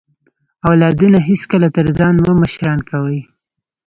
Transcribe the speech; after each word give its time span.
اولادونه 0.69 1.17
هیڅکله 1.29 1.67
تر 1.75 1.85
ځان 1.97 2.15
مه 2.25 2.33
مشران 2.41 2.79
کوئ 2.89 3.19